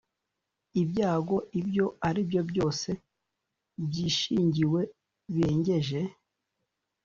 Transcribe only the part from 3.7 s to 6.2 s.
byishingiwe birengeje